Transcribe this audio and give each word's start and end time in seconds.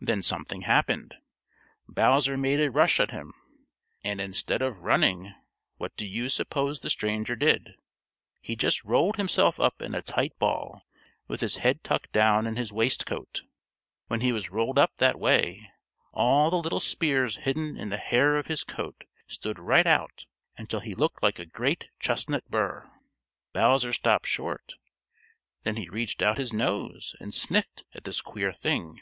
Then 0.00 0.22
something 0.22 0.60
happened. 0.62 1.14
Bowser 1.88 2.36
made 2.36 2.60
a 2.60 2.70
rush 2.70 3.00
at 3.00 3.10
him, 3.10 3.32
and 4.02 4.20
instead 4.20 4.60
of 4.60 4.80
running, 4.80 5.34
what 5.78 5.96
do 5.96 6.04
you 6.06 6.28
suppose 6.28 6.80
the 6.80 6.90
stranger 6.90 7.34
did? 7.34 7.76
He 8.42 8.54
just 8.54 8.84
rolled 8.84 9.16
himself 9.16 9.58
up 9.58 9.80
in 9.80 9.94
a 9.94 10.02
tight 10.02 10.38
ball 10.38 10.82
with 11.26 11.40
his 11.40 11.56
head 11.56 11.82
tucked 11.82 12.12
down 12.12 12.46
in 12.46 12.56
his 12.56 12.70
waistcoat. 12.70 13.44
When 14.08 14.20
he 14.20 14.30
was 14.30 14.50
rolled 14.50 14.78
up 14.78 14.92
that 14.98 15.18
way, 15.18 15.70
all 16.12 16.50
the 16.50 16.58
little 16.58 16.80
spears 16.80 17.36
hidden 17.36 17.78
in 17.78 17.88
the 17.88 17.96
hair 17.96 18.36
of 18.36 18.46
his 18.48 18.62
coat 18.62 19.04
stood 19.26 19.58
right 19.58 19.86
out 19.86 20.26
until 20.58 20.80
he 20.80 20.94
looked 20.94 21.22
like 21.22 21.38
a 21.38 21.46
great 21.46 21.88
chestnut 21.98 22.44
burr. 22.50 22.90
Bowser 23.54 23.94
stopped 23.94 24.26
short. 24.26 24.74
Then 25.62 25.76
he 25.76 25.88
reached 25.88 26.20
out 26.20 26.36
his 26.36 26.52
nose 26.52 27.16
and 27.20 27.32
sniffed 27.32 27.86
at 27.94 28.04
this 28.04 28.20
queer 28.20 28.52
thing. 28.52 29.00